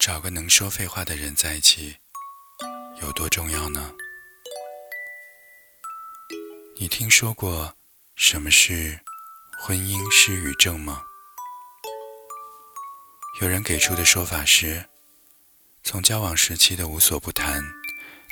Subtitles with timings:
[0.00, 1.94] 找个能说废话的人在一起
[3.02, 3.92] 有多重要呢？
[6.78, 7.76] 你听说过
[8.16, 8.98] 什么是
[9.58, 11.02] 婚姻失语症吗？
[13.42, 14.86] 有人给出的说法是，
[15.84, 17.62] 从交往时期的无所不谈，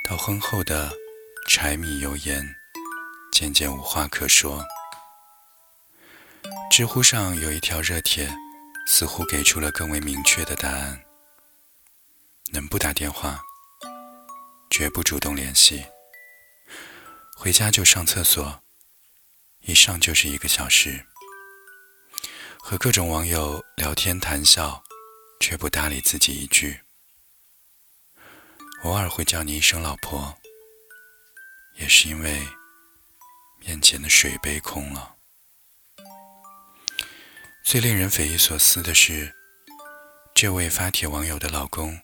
[0.08, 0.90] 到婚后的
[1.46, 2.48] 柴米油盐，
[3.30, 4.64] 渐渐无话可说。
[6.70, 8.34] 知乎上有一条热帖，
[8.86, 11.04] 似乎给出了更为明确的答案：
[12.50, 13.42] 能不打电话，
[14.70, 15.84] 绝不主动联系，
[17.36, 18.62] 回家就上厕所，
[19.60, 21.06] 一上就是一个小时，
[22.58, 24.82] 和各种网友聊天谈笑，
[25.38, 26.80] 却不搭理自己一句，
[28.82, 30.38] 偶尔会叫你一声老婆，
[31.76, 32.48] 也是因为
[33.58, 35.16] 面前的水杯空了。
[37.62, 39.36] 最令人匪夷所思的是，
[40.34, 42.00] 这位发帖网友的老公，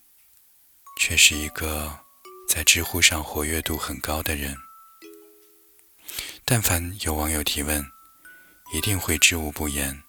[0.97, 2.01] 却是一个
[2.49, 4.57] 在知乎上活跃度很高的人。
[6.45, 7.85] 但凡有网友提问，
[8.73, 10.03] 一定会知无不言，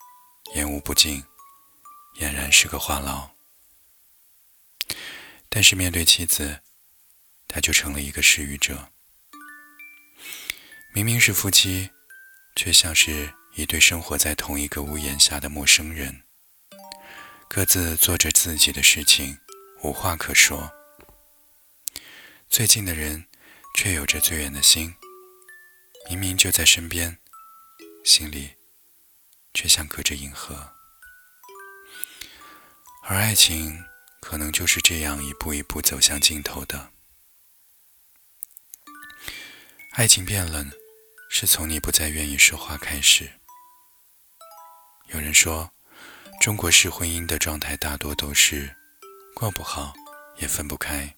[0.53, 1.23] 言无不尽，
[2.19, 3.29] 俨然是个话痨。
[5.49, 6.61] 但是面对妻子，
[7.47, 8.89] 他就成了一个失语者。
[10.93, 11.89] 明明是夫妻，
[12.55, 13.33] 却像是……
[13.57, 16.23] 一对生活在同一个屋檐下的陌生人，
[17.47, 19.37] 各自做着自己的事情，
[19.85, 20.73] 无话可说。
[22.49, 23.27] 最近的人，
[23.75, 24.95] 却有着最远的心。
[26.09, 27.19] 明明就在身边，
[28.03, 28.55] 心里
[29.53, 30.73] 却像隔着银河。
[33.03, 33.85] 而爱情，
[34.21, 36.89] 可能就是这样一步一步走向尽头的。
[39.91, 40.71] 爱情变冷，
[41.29, 43.33] 是从你不再愿意说话开始。
[45.09, 45.71] 有人说，
[46.41, 48.75] 中国式婚姻的状态大多都是
[49.35, 49.93] 过不好
[50.37, 51.13] 也分不开，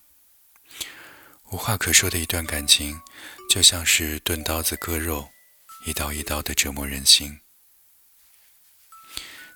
[1.52, 3.00] 无话可说的一段感情，
[3.48, 5.30] 就像是钝刀子割肉，
[5.86, 7.40] 一刀一刀的折磨人心。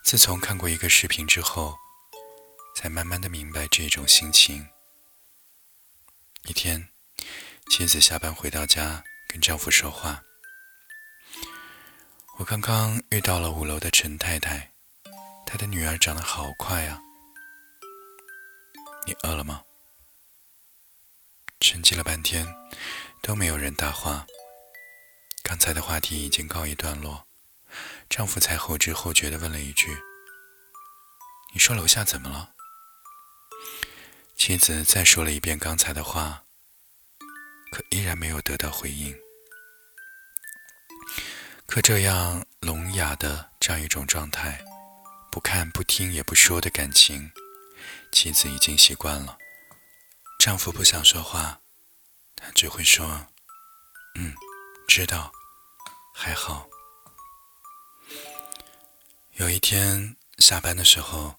[0.04, 1.76] 自从看过一个视频之后，
[2.76, 4.70] 才慢慢的明白这种心情。
[6.44, 6.90] 一天，
[7.72, 10.22] 妻子下班回到家，跟丈夫说话。
[12.38, 14.72] 我刚刚遇到了五楼的陈太太，
[15.48, 17.02] 她的女儿长得好快啊。
[19.06, 19.64] 你饿了吗？
[21.60, 22.48] 沉寂了半天，
[23.22, 24.26] 都没有人搭话。
[25.44, 27.28] 刚才的话题已经告一段落，
[28.10, 29.96] 丈夫才后知后觉地问了一句
[31.54, 32.54] ：“你说楼下怎么了？”
[34.38, 36.44] 妻子再说了一遍刚才的话，
[37.72, 39.16] 可依然没有得到回应。
[41.66, 44.64] 可这样聋哑的这样一种状态，
[45.32, 47.32] 不看不听也不说的感情，
[48.12, 49.38] 妻子已经习惯了。
[50.40, 51.62] 丈夫不想说话，
[52.36, 53.28] 他只会说
[54.16, 54.34] ：“嗯，
[54.88, 55.32] 知道，
[56.14, 56.68] 还好。”
[59.38, 61.36] 有一天下班的时候，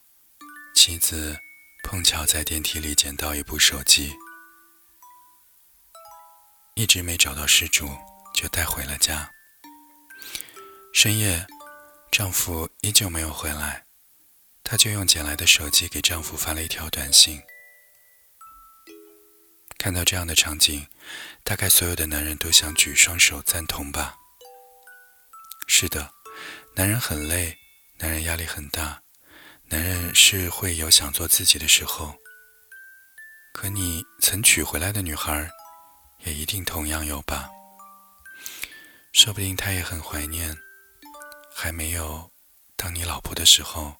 [0.75, 1.39] 妻子
[1.85, 4.17] 碰巧在电梯里捡到一部手机，
[6.75, 7.89] 一直没找到失主，
[8.35, 9.31] 就带回了家。
[10.95, 11.47] 深夜，
[12.11, 13.85] 丈夫依旧没有回来，
[14.73, 17.39] 她就用捡来的手机给丈夫发了一条短信。
[19.77, 20.89] 看到这样的场景，
[21.45, 24.17] 大概所有的男人都想举双手赞同吧。
[25.69, 26.11] 是的，
[26.75, 27.55] 男人很累，
[27.99, 29.03] 男人压力很大，
[29.67, 32.17] 男人是会有想做自己的时候。
[33.53, 35.51] 可你曾娶回来的女孩，
[36.21, 37.51] 也一定同样有吧？
[39.13, 40.57] 说不定她也很怀念。
[41.55, 42.33] 还没有
[42.75, 43.95] 当你老婆的时候，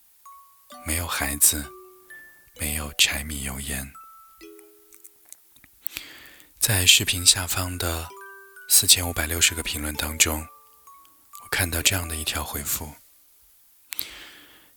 [0.85, 1.65] 没有孩子，
[2.59, 3.93] 没有柴米油盐。
[6.59, 8.09] 在视频下方的
[8.69, 10.47] 四千五百六十个评论当中，
[11.43, 12.95] 我看到这样的一条回复：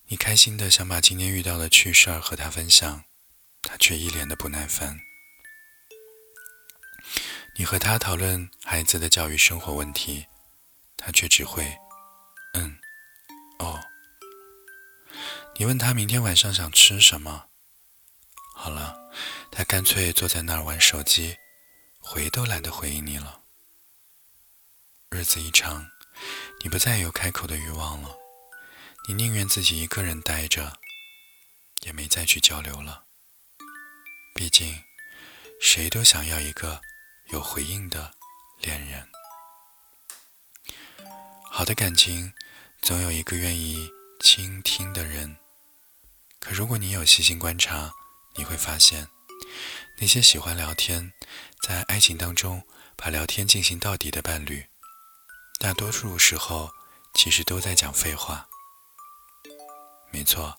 [0.06, 3.04] 你开心的想把今天遇到的趣事儿和他分享，
[3.62, 5.00] 他却一脸的不耐烦。
[7.56, 10.26] 你和他讨论孩子的教育生活问题，
[10.96, 11.76] 他却只会。
[15.58, 17.46] 你问他明天晚上想吃什么？
[18.54, 19.10] 好了，
[19.50, 21.36] 他干脆坐在那儿玩手机，
[21.98, 23.42] 回都懒得回应你了。
[25.10, 25.88] 日子一长，
[26.62, 28.14] 你不再有开口的欲望了，
[29.08, 30.78] 你宁愿自己一个人待着，
[31.82, 33.04] 也没再去交流了。
[34.34, 34.84] 毕竟，
[35.58, 36.82] 谁都想要一个
[37.28, 38.12] 有回应的
[38.60, 39.08] 恋人。
[41.50, 42.32] 好的感情。
[42.82, 45.36] 总有一个愿意倾听的人。
[46.46, 47.92] 可如果你有细心观察，
[48.36, 49.08] 你会发现，
[49.98, 51.12] 那些喜欢聊天，
[51.60, 52.62] 在爱情当中
[52.94, 54.64] 把聊天进行到底的伴侣，
[55.58, 56.70] 大多数时候
[57.14, 58.46] 其实都在讲废话。
[60.12, 60.56] 没错，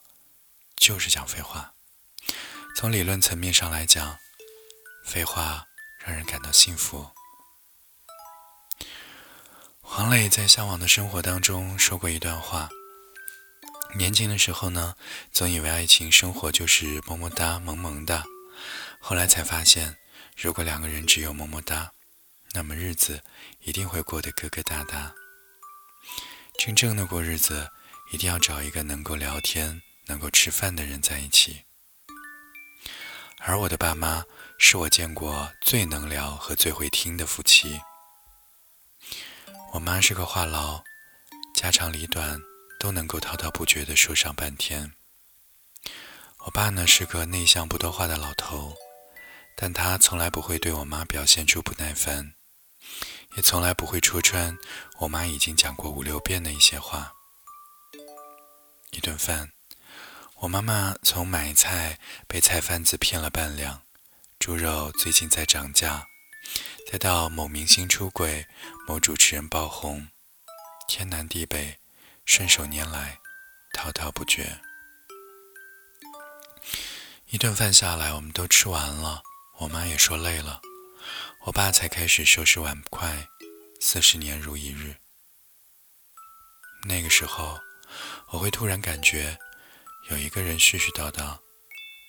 [0.75, 1.71] 就是讲废话。
[2.75, 4.17] 从理论层面上来讲，
[5.05, 5.67] 废话
[5.99, 7.09] 让人感到幸福。
[9.79, 12.69] 黄磊在《向往的生活》当中说过一段话：
[13.97, 14.95] 年轻的时候呢，
[15.31, 18.23] 总以为爱情生活就是么么哒、萌萌哒，
[18.99, 19.97] 后来才发现，
[20.35, 21.91] 如果两个人只有么么哒，
[22.53, 23.23] 那么日子
[23.63, 25.11] 一定会过得疙疙瘩瘩。
[26.59, 27.67] 真正的过日子，
[28.11, 31.63] 一定要找一个能够聊天、能够吃饭的人在一起。
[33.39, 34.23] 而我的爸妈
[34.59, 37.81] 是我见过最能聊和最会听的夫妻。
[39.73, 40.83] 我妈是个话痨，
[41.55, 42.39] 家长里短
[42.79, 44.93] 都能够滔滔不绝地说上半天。
[46.45, 48.75] 我爸呢是个内向不多话的老头，
[49.55, 52.33] 但他从来不会对我妈表现出不耐烦，
[53.35, 54.57] 也从来不会戳穿
[54.99, 57.13] 我妈已经讲过五六遍的一些话。
[58.91, 59.51] 一顿饭。
[60.41, 61.97] 我妈妈从买菜
[62.27, 63.81] 被菜贩子骗了半两，
[64.37, 66.05] 猪肉最近在涨价，
[66.91, 68.45] 再到某明星出轨，
[68.87, 70.09] 某主持人爆红，
[70.87, 71.79] 天南地北，
[72.27, 73.19] 顺手拈来，
[73.73, 74.59] 滔滔不绝。
[77.29, 79.23] 一顿饭下来，我们都吃完了，
[79.59, 80.61] 我妈也说累了，
[81.45, 83.29] 我爸才开始收拾碗筷。
[83.79, 84.97] 四十年如一日，
[86.83, 87.59] 那个时候，
[88.27, 89.39] 我会突然感觉。
[90.09, 91.39] 有一个人絮絮叨叨，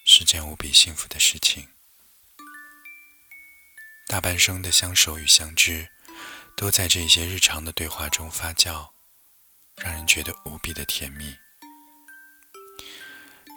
[0.04, 1.68] 是件无比幸福的事情。
[4.06, 5.88] 大半生的相守与相知，
[6.56, 8.90] 都在这些日常的对话中发酵，
[9.80, 11.36] 让人觉得无比的甜蜜。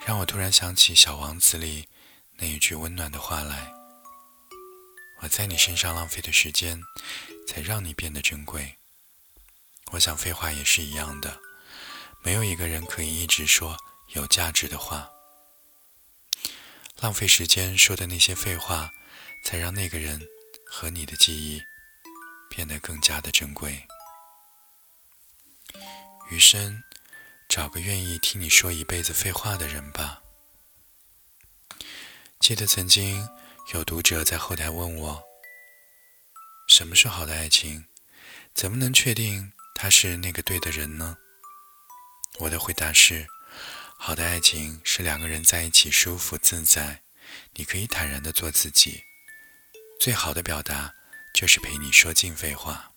[0.06, 1.88] 让我突然想起《小王子》里
[2.38, 3.72] 那一句温暖的话来
[5.22, 6.82] ：“我在你身上浪费的时间，
[7.48, 8.78] 才让你变得珍贵。”
[9.94, 11.40] 我想废话也是一样的，
[12.24, 13.78] 没有一个人可以一直说。
[14.14, 15.10] 有价值的话，
[17.00, 18.92] 浪费时间说的那些废话，
[19.46, 20.22] 才让那个人
[20.66, 21.62] 和你的记忆
[22.50, 23.88] 变得更加的珍贵。
[26.32, 26.82] 余生，
[27.50, 30.22] 找个愿意听你说一辈子废话的人吧。
[32.40, 33.28] 记得曾经
[33.74, 35.22] 有读者在后台问我
[36.70, 37.86] ：“什么是好的爱情？
[38.54, 41.18] 怎么能确定他是那个对的人呢？”
[42.40, 43.28] 我的回答是。
[43.98, 47.04] 好的爱情是两个人在一起舒服自在，
[47.56, 49.04] 你可以坦然的做自己。
[50.00, 50.96] 最好的表达
[51.36, 52.91] 就是陪你说尽废话。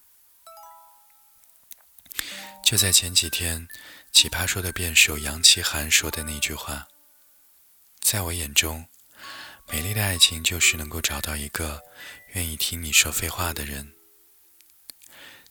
[2.64, 3.68] 就在前几天，
[4.10, 6.88] 奇葩说的辩手杨奇涵说的那句话，
[8.00, 8.88] 在我眼中，
[9.68, 11.82] 美丽的爱情就是能够找到一个
[12.32, 13.92] 愿意听你说废话的人。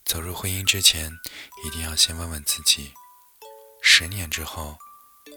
[0.04, 1.20] 走入婚姻之前，
[1.64, 2.94] 一定要先问问自己：
[3.82, 4.78] 十年之后。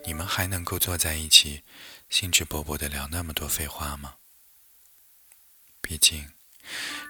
[0.04, 1.64] 你们还能够坐在一起，
[2.08, 4.14] 兴致勃勃的聊那么多废话吗？
[5.80, 6.30] 毕竟，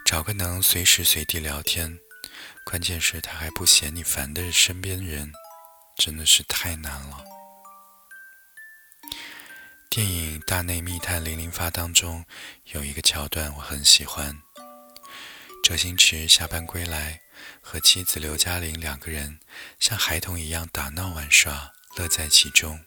[0.02, 2.00] 找个能随时随地聊天，
[2.68, 5.32] 关键是他还不嫌你烦的身边人，
[5.96, 7.24] 真的是太难了。
[9.88, 12.26] 电影《大内密探零零发》当中
[12.64, 14.36] 有一个桥段我很喜欢，
[15.62, 17.20] 周星驰下班归来，
[17.62, 19.38] 和妻子刘嘉玲两个人
[19.78, 21.72] 像孩童一样打闹玩耍。
[21.96, 22.84] 乐在其中，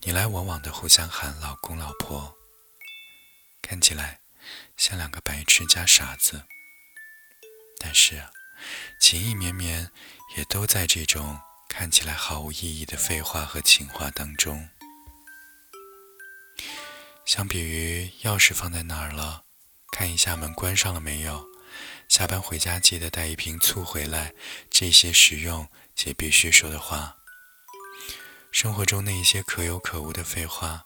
[0.00, 2.36] 你来我往的互相喊老公老婆，
[3.62, 4.20] 看起来
[4.76, 6.44] 像两个白痴加傻子。
[7.78, 8.22] 但是，
[8.98, 9.90] 情意绵绵
[10.36, 14.68] 也都在这种看起来毫无意义的废话和情话当中。
[17.24, 19.44] 相比于钥匙放在哪儿了，
[19.92, 21.46] 看一下门关上了没有，
[22.08, 24.34] 下班回家记得带一瓶醋回来，
[24.68, 27.16] 这些实用且必须说的话。
[28.50, 30.84] 生活中那一些可有可无的废话，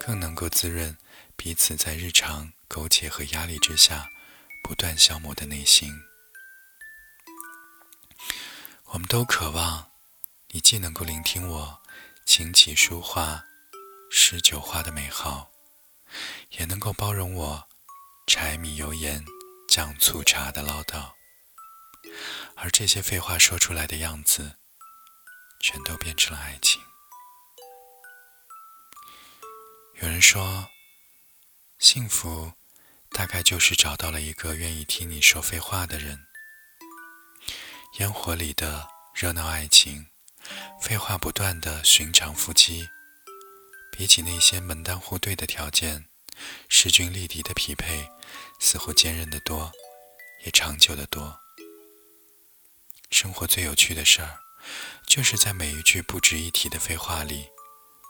[0.00, 0.96] 更能够滋润
[1.36, 4.08] 彼此在日常苟且和压力之下
[4.62, 5.92] 不断消磨的内心。
[8.96, 9.90] 我们都渴望
[10.52, 11.82] 你既能够聆听我
[12.24, 13.44] 琴棋书画、
[14.10, 15.50] 诗酒花的美好，
[16.52, 17.68] 也能够包容我
[18.26, 19.22] 柴米油盐
[19.68, 21.12] 酱醋茶的唠叨。
[22.54, 24.56] 而这些废话说出来的样子，
[25.60, 26.80] 全都变成了爱情。
[30.00, 30.70] 有人说，
[31.78, 32.54] 幸福
[33.10, 36.26] 大概就是找到了一个愿意听你说废话的人。
[37.98, 40.08] 烟火里的热闹爱情，
[40.82, 42.86] 废话不断的寻常夫妻，
[43.90, 46.04] 比起那些门当户对的条件，
[46.68, 48.06] 势均力敌的匹配，
[48.60, 49.72] 似乎坚韧得多，
[50.44, 51.40] 也长久得多。
[53.10, 54.40] 生活最有趣的事儿，
[55.06, 57.48] 就是在每一句不值一提的废话里，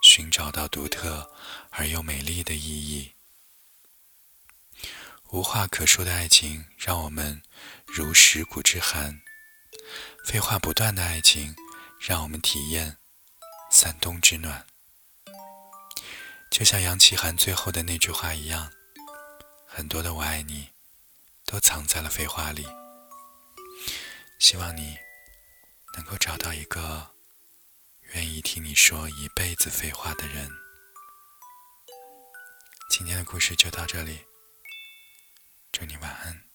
[0.02, 1.32] 寻找到独特
[1.70, 3.12] 而又美丽的意义。
[5.30, 7.40] 无话可说的爱情，让我们
[7.86, 9.20] 如蚀骨之寒；
[10.24, 11.54] 废话不断的爱情，
[12.00, 12.98] 让我们体验
[13.70, 14.66] 三冬之暖。
[16.50, 18.72] 就像杨奇涵最后的那句话一样，
[19.66, 20.70] 很多的我爱你，
[21.44, 22.66] 都藏在了废话里。
[24.38, 24.96] 希望你
[25.94, 27.10] 能够找到一个
[28.14, 30.50] 愿意听你说一辈子废话的人。
[32.88, 34.20] 今天的故事就到这里，
[35.72, 36.45] 祝你晚安。